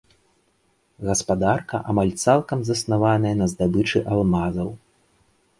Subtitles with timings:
[1.09, 4.77] Гаспадарка амаль цалкам заснаваная на здабычы алмазаў.